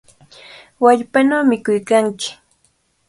¡Wallpanaw 0.83 1.43
mikuykanki! 1.49 2.29